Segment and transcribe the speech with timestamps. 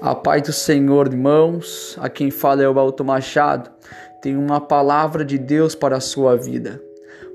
[0.00, 3.70] A paz do Senhor, irmãos, a quem fala é o Alto Machado,
[4.22, 6.80] tem uma palavra de Deus para a sua vida.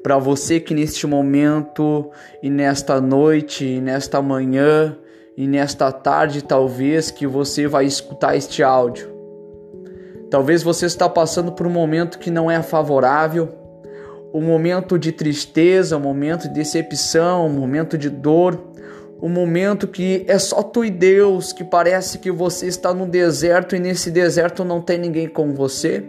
[0.01, 2.09] Para você que neste momento
[2.41, 4.97] e nesta noite, e nesta manhã
[5.37, 9.13] e nesta tarde, talvez que você vai escutar este áudio.
[10.31, 13.47] Talvez você está passando por um momento que não é favorável,
[14.33, 18.59] um momento de tristeza, um momento de decepção, um momento de dor,
[19.21, 23.75] um momento que é só tu e Deus, que parece que você está no deserto
[23.75, 26.03] e nesse deserto não tem ninguém com você.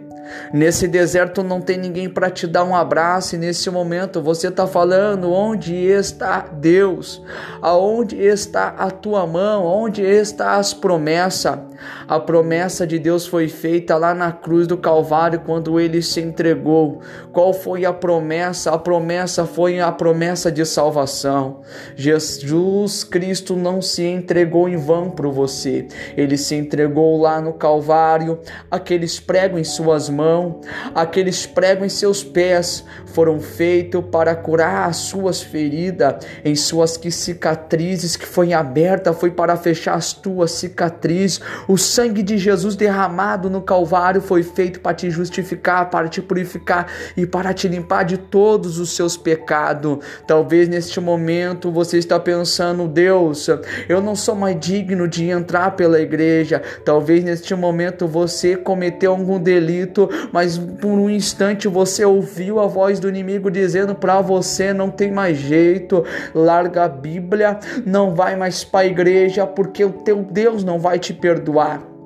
[0.53, 4.67] Nesse deserto não tem ninguém para te dar um abraço e nesse momento você está
[4.67, 7.21] falando onde está Deus,
[7.61, 11.59] aonde está a tua mão, onde está as promessas.
[12.07, 17.01] A promessa de Deus foi feita lá na cruz do Calvário quando ele se entregou.
[17.31, 18.71] Qual foi a promessa?
[18.71, 21.61] A promessa foi a promessa de salvação.
[21.95, 25.87] Jesus Cristo não se entregou em vão para você.
[26.15, 28.39] Ele se entregou lá no Calvário,
[28.71, 30.61] aqueles pregos em suas mãos mão,
[30.95, 38.15] aqueles pregos em seus pés foram feitos para curar as suas feridas, em suas cicatrizes
[38.15, 41.39] que foi aberta, foi para fechar as tuas cicatrizes.
[41.67, 46.87] O sangue de Jesus derramado no Calvário foi feito para te justificar, para te purificar
[47.15, 49.99] e para te limpar de todos os seus pecados.
[50.25, 53.47] Talvez neste momento você está pensando, Deus,
[53.87, 56.61] eu não sou mais digno de entrar pela igreja.
[56.83, 62.99] Talvez neste momento você cometeu algum delito mas por um instante você ouviu a voz
[62.99, 68.63] do inimigo dizendo para você: não tem mais jeito, larga a Bíblia, não vai mais
[68.63, 71.97] para a igreja, porque o teu Deus não vai te perdoar.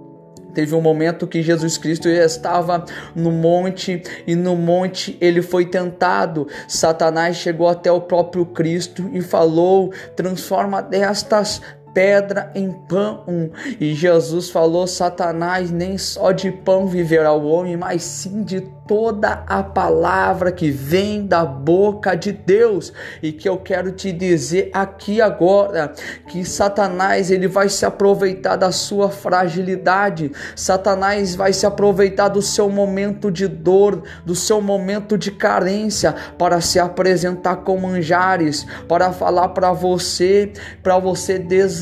[0.54, 2.84] Teve um momento que Jesus Cristo estava
[3.16, 6.48] no monte e no monte ele foi tentado.
[6.68, 11.62] Satanás chegou até o próprio Cristo e falou: transforma destas
[11.94, 13.52] pedra em pão.
[13.80, 19.44] E Jesus falou: Satanás, nem só de pão viverá o homem, mas sim de toda
[19.48, 22.92] a palavra que vem da boca de Deus.
[23.22, 25.94] E que eu quero te dizer aqui agora
[26.30, 30.32] que Satanás ele vai se aproveitar da sua fragilidade.
[30.56, 36.60] Satanás vai se aproveitar do seu momento de dor, do seu momento de carência para
[36.62, 40.52] se apresentar com manjares, para falar para você,
[40.84, 41.81] para você desistir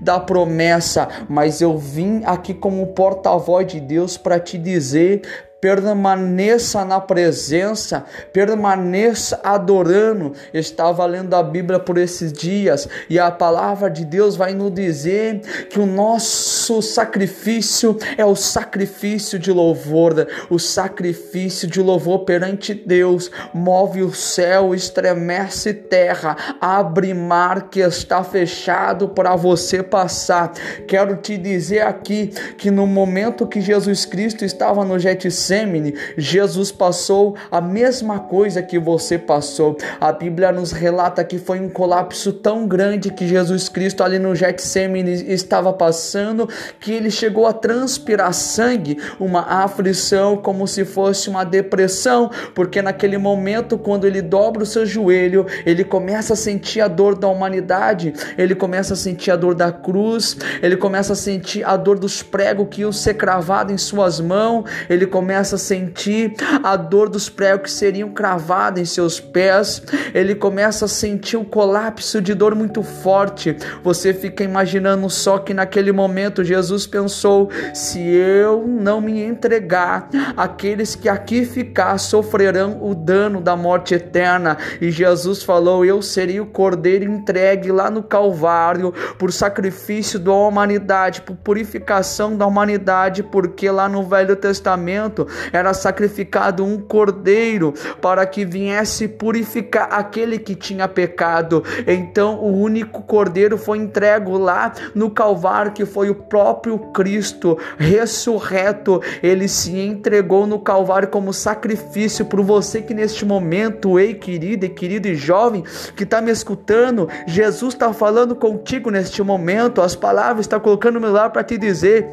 [0.00, 7.00] da promessa, mas eu vim aqui como porta-voz de Deus para te dizer permaneça na
[7.00, 10.32] presença, permaneça adorando.
[10.54, 15.40] Estava lendo a Bíblia por esses dias e a palavra de Deus vai nos dizer
[15.68, 23.30] que o nosso sacrifício é o sacrifício de louvor, o sacrifício de louvor perante Deus,
[23.52, 30.52] move o céu, estremece terra, abre mar que está fechado para você passar.
[30.86, 36.70] Quero te dizer aqui que no momento que Jesus Cristo estava no Getsemane, Getsemane, Jesus
[36.70, 39.76] passou a mesma coisa que você passou.
[40.00, 44.34] A Bíblia nos relata que foi um colapso tão grande que Jesus Cristo ali no
[44.34, 46.48] Getsemane estava passando
[46.78, 53.16] que ele chegou a transpirar sangue, uma aflição como se fosse uma depressão, porque naquele
[53.16, 58.12] momento quando ele dobra o seu joelho, ele começa a sentir a dor da humanidade,
[58.36, 62.22] ele começa a sentir a dor da cruz, ele começa a sentir a dor dos
[62.22, 66.34] pregos que iam ser cravados em suas mãos, ele começa começa a sentir
[66.64, 69.80] a dor dos pregos que seriam cravados em seus pés,
[70.12, 73.56] ele começa a sentir um colapso de dor muito forte.
[73.84, 80.96] Você fica imaginando só que naquele momento Jesus pensou: se eu não me entregar, aqueles
[80.96, 84.58] que aqui ficar sofrerão o dano da morte eterna.
[84.80, 91.20] E Jesus falou: eu seria o cordeiro entregue lá no Calvário por sacrifício da humanidade,
[91.20, 98.44] por purificação da humanidade, porque lá no Velho Testamento era sacrificado um cordeiro para que
[98.44, 101.62] viesse purificar aquele que tinha pecado.
[101.86, 109.00] Então o único cordeiro foi entregue lá no Calvário, que foi o próprio Cristo ressurreto.
[109.22, 114.68] Ele se entregou no Calvário como sacrifício para você que neste momento, ei querido e
[114.68, 115.64] querido e jovem
[115.96, 119.82] que está me escutando, Jesus está falando contigo neste momento.
[119.82, 122.06] As palavras está colocando no meu para te dizer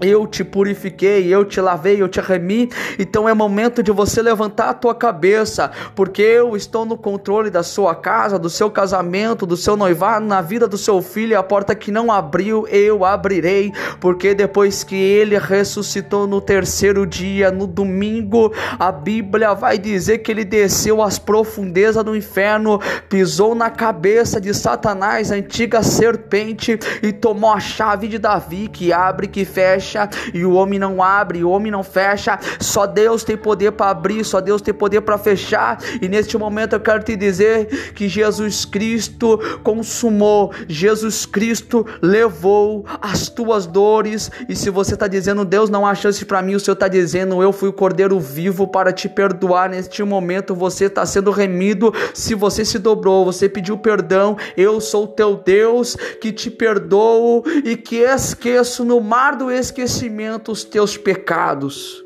[0.00, 2.70] eu te purifiquei, eu te lavei, eu te remi.
[2.98, 7.62] Então é momento de você levantar a tua cabeça, porque eu estou no controle da
[7.62, 11.38] sua casa, do seu casamento, do seu noivado, na vida do seu filho.
[11.38, 17.50] A porta que não abriu, eu abrirei, porque depois que ele ressuscitou no terceiro dia,
[17.50, 23.70] no domingo, a Bíblia vai dizer que ele desceu às profundezas do inferno, pisou na
[23.70, 29.44] cabeça de Satanás, a antiga serpente, e tomou a chave de Davi que abre, que
[29.44, 32.38] fecha fecha e o homem não abre, o homem não fecha.
[32.60, 35.78] Só Deus tem poder para abrir, só Deus tem poder para fechar.
[36.02, 43.28] E neste momento eu quero te dizer que Jesus Cristo consumou, Jesus Cristo levou as
[43.28, 44.30] tuas dores.
[44.48, 47.40] E se você está dizendo, Deus não há chance para mim, o Senhor está dizendo,
[47.42, 49.70] eu fui o Cordeiro vivo para te perdoar.
[49.70, 51.92] Neste momento você está sendo remido.
[52.12, 57.76] Se você se dobrou, você pediu perdão, eu sou teu Deus que te perdoo e
[57.76, 62.02] que esqueço no mar do esquecimento esquecimento os teus pecados.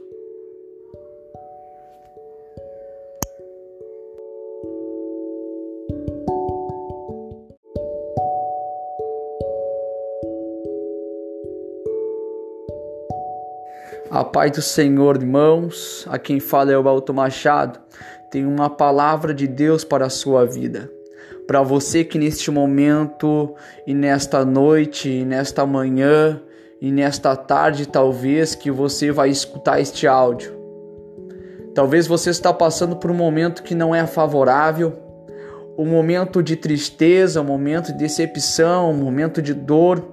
[14.11, 17.79] A paz do Senhor, irmãos, a quem fala é o Alto Machado,
[18.33, 20.91] tem uma palavra de Deus para a sua vida.
[21.47, 23.55] Para você que neste momento
[23.87, 26.43] e nesta noite e nesta manhã
[26.81, 30.59] e nesta tarde talvez que você vai escutar este áudio.
[31.75, 34.99] Talvez você está passando por um momento que não é favorável,
[35.79, 40.05] um momento de tristeza, um momento de decepção, um momento de dor,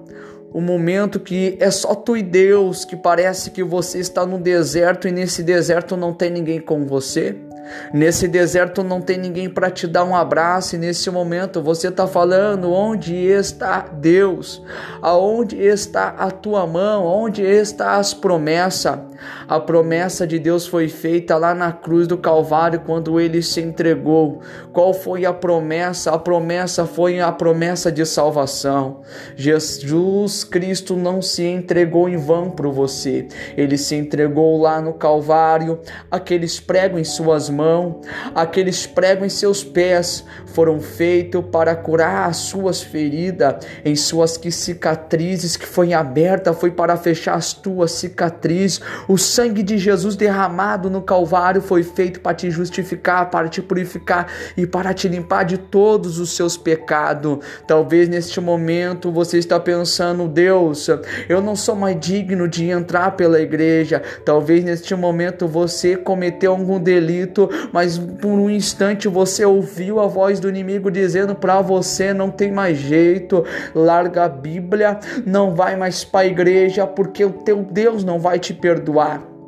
[0.54, 5.08] um momento que é só tu e Deus, que parece que você está no deserto
[5.08, 7.36] e nesse deserto não tem ninguém com você.
[7.92, 12.06] Nesse deserto não tem ninguém para te dar um abraço e nesse momento você está
[12.06, 14.62] falando onde está Deus,
[15.00, 18.98] aonde está a tua mão, onde está as promessas.
[19.48, 24.40] A promessa de Deus foi feita lá na cruz do Calvário quando ele se entregou.
[24.72, 26.12] Qual foi a promessa?
[26.12, 29.00] A promessa foi a promessa de salvação.
[29.34, 33.26] Jesus Cristo não se entregou em vão para você.
[33.56, 35.80] Ele se entregou lá no Calvário.
[36.10, 37.57] Aqueles pregos em suas mãos,
[38.34, 45.56] aqueles pregos em seus pés foram feitos para curar as suas feridas, em suas cicatrizes
[45.56, 48.80] que foi aberta, foi para fechar as tuas cicatrizes.
[49.06, 54.26] O sangue de Jesus derramado no Calvário foi feito para te justificar, para te purificar
[54.56, 57.38] e para te limpar de todos os seus pecados.
[57.66, 60.88] Talvez neste momento você está pensando, Deus,
[61.28, 64.02] eu não sou mais digno de entrar pela igreja.
[64.24, 70.40] Talvez neste momento você cometeu algum delito, mas por um instante você ouviu a voz
[70.40, 76.04] do inimigo dizendo para você não tem mais jeito, larga a Bíblia, não vai mais
[76.04, 79.38] para a igreja porque o teu Deus não vai te perdoar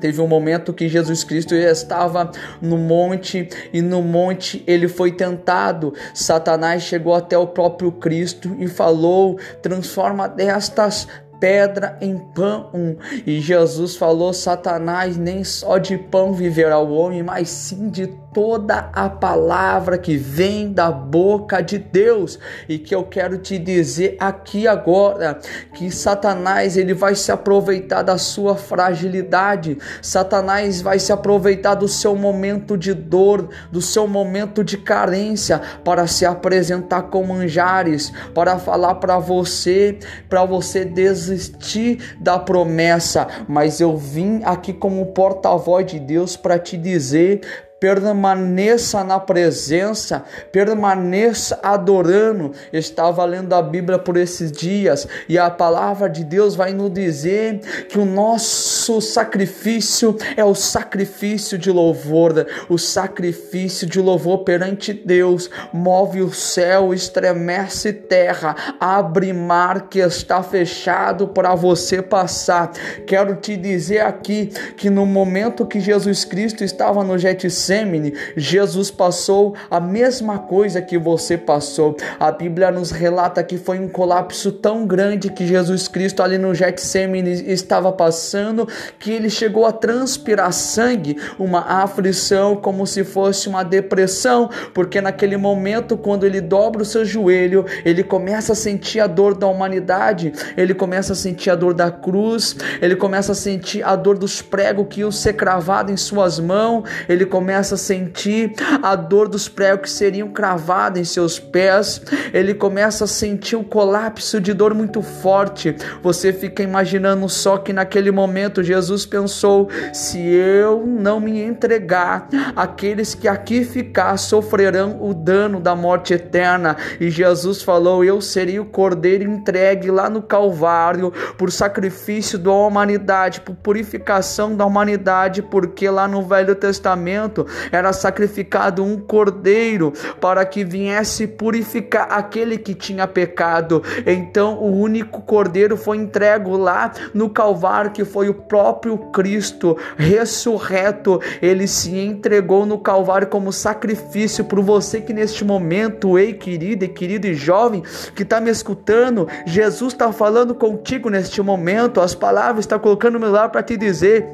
[0.00, 2.30] Teve um momento que Jesus Cristo estava
[2.62, 5.92] no monte e no monte ele foi tentado.
[6.14, 11.08] Satanás chegou até o próprio Cristo e falou: transforma destas
[11.40, 12.96] pedra em pão.
[13.26, 18.90] E Jesus falou: Satanás, nem só de pão viverá o homem, mas sim de toda
[18.92, 22.38] a palavra que vem da boca de Deus.
[22.68, 25.38] E que eu quero te dizer aqui agora
[25.74, 29.78] que Satanás ele vai se aproveitar da sua fragilidade.
[30.02, 36.06] Satanás vai se aproveitar do seu momento de dor, do seu momento de carência para
[36.06, 39.98] se apresentar com manjares, para falar para você,
[40.28, 40.84] para você
[41.28, 49.04] desistir da promessa, mas eu vim aqui como porta-voz de Deus para te dizer permaneça
[49.04, 52.52] na presença, permaneça adorando.
[52.72, 57.60] Estava lendo a Bíblia por esses dias e a palavra de Deus vai nos dizer
[57.88, 65.50] que o nosso sacrifício é o sacrifício de louvor, o sacrifício de louvor perante Deus,
[65.72, 72.72] move o céu, estremece terra, abre mar que está fechado para você passar.
[73.06, 78.90] Quero te dizer aqui que no momento que Jesus Cristo estava no Getsemane, Getsemane, Jesus
[78.90, 81.96] passou a mesma coisa que você passou.
[82.18, 86.54] A Bíblia nos relata que foi um colapso tão grande que Jesus Cristo ali no
[86.54, 88.66] Getsemane estava passando,
[88.98, 95.36] que ele chegou a transpirar sangue, uma aflição como se fosse uma depressão, porque naquele
[95.36, 100.32] momento quando ele dobra o seu joelho, ele começa a sentir a dor da humanidade,
[100.56, 104.40] ele começa a sentir a dor da cruz, ele começa a sentir a dor dos
[104.40, 109.26] pregos que iam ser cravados em suas mãos, ele começa começa a sentir a dor
[109.26, 112.00] dos pregos que seriam cravados em seus pés,
[112.32, 115.74] ele começa a sentir um colapso de dor muito forte.
[116.00, 123.12] Você fica imaginando só que naquele momento Jesus pensou: se eu não me entregar, aqueles
[123.12, 126.76] que aqui ficar sofrerão o dano da morte eterna.
[127.00, 133.40] E Jesus falou: Eu seria o cordeiro entregue lá no Calvário por sacrifício da humanidade,
[133.40, 140.64] por purificação da humanidade, porque lá no Velho Testamento era sacrificado um cordeiro para que
[140.64, 143.82] viesse purificar aquele que tinha pecado.
[144.06, 151.20] Então o único cordeiro foi entregue lá no Calvário, que foi o próprio Cristo ressurreto.
[151.40, 156.88] Ele se entregou no Calvário como sacrifício para você que neste momento, ei querido e
[156.88, 157.82] querido e jovem
[158.14, 162.00] que está me escutando, Jesus está falando contigo neste momento.
[162.00, 164.26] As palavras está colocando no meu para te dizer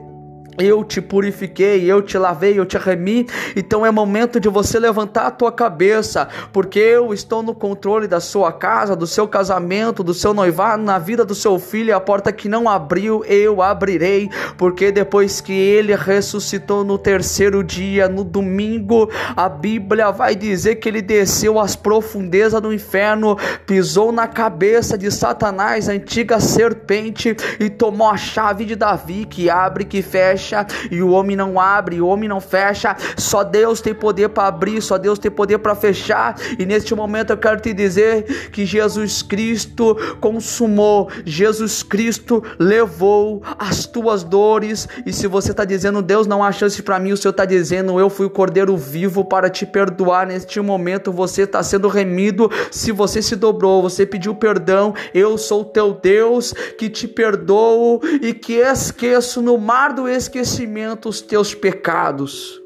[0.59, 3.27] eu te purifiquei, eu te lavei, eu te remi.
[3.57, 8.21] Então é momento de você levantar a tua cabeça, porque eu estou no controle da
[8.21, 11.97] sua casa, do seu casamento, do seu noivado, na vida do seu filho.
[11.97, 18.09] A porta que não abriu, eu abrirei, porque depois que ele ressuscitou no terceiro dia,
[18.09, 24.27] no domingo, a Bíblia vai dizer que ele desceu às profundezas do inferno, pisou na
[24.27, 30.03] cabeça de Satanás, a antiga serpente, e tomou a chave de Davi, que abre, que
[30.03, 32.95] fecha fecha e o homem não abre, o homem não fecha.
[33.17, 36.37] Só Deus tem poder para abrir, só Deus tem poder para fechar.
[36.59, 43.87] E neste momento eu quero te dizer que Jesus Cristo consumou, Jesus Cristo levou as
[43.87, 44.87] tuas dores.
[45.07, 47.99] E se você está dizendo Deus não há chance para mim, o Senhor está dizendo
[47.99, 50.27] eu fui o Cordeiro vivo para te perdoar.
[50.27, 52.51] Neste momento você está sendo remido.
[52.71, 58.35] Se você se dobrou, você pediu perdão, eu sou teu Deus que te perdoo e
[58.35, 62.61] que esqueço no mar do esquecimento esquecimento os teus pecados.